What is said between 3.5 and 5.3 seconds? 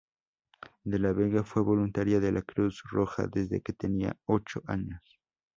que tenía ocho años.